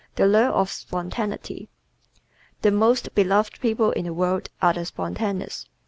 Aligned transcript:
The 0.15 0.25
Lure 0.25 0.49
of 0.49 0.71
Spontaneity¶ 0.71 1.69
The 2.63 2.71
most 2.71 3.13
beloved 3.13 3.59
people 3.61 3.91
in 3.91 4.05
the 4.05 4.13
world 4.15 4.49
are 4.59 4.73
the 4.73 4.83
spontaneous. 4.83 5.67